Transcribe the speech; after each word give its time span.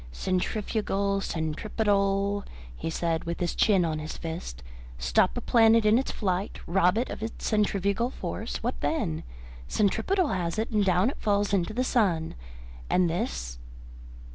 "Centrifugal, 0.11 1.21
centripetal," 1.21 2.43
he 2.75 2.89
said, 2.89 3.25
with 3.25 3.39
his 3.39 3.53
chin 3.53 3.85
on 3.85 3.99
his 3.99 4.17
fist. 4.17 4.63
"Stop 4.97 5.37
a 5.37 5.41
planet 5.41 5.85
in 5.85 5.99
its 5.99 6.09
flight, 6.09 6.57
rob 6.65 6.97
it 6.97 7.11
of 7.11 7.21
its 7.21 7.45
centrifugal 7.45 8.09
force, 8.09 8.63
what 8.63 8.81
then? 8.81 9.21
Centripetal 9.67 10.29
has 10.29 10.57
it, 10.57 10.71
and 10.71 10.83
down 10.83 11.11
it 11.11 11.21
falls 11.21 11.53
into 11.53 11.71
the 11.75 11.83
sun! 11.83 12.33
And 12.89 13.11
this 13.11 13.59